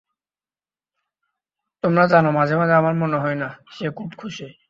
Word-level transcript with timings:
তোমরা 1.83 2.03
জানো, 2.07 2.29
মাঝে 2.31 2.55
মাঝে 2.55 2.73
আমার 2.73 2.93
মনে 2.93 3.17
হয় 3.17 3.35
না, 3.35 3.49
সে 3.71 3.85
খুব 3.89 4.09
খুশি। 4.17 4.47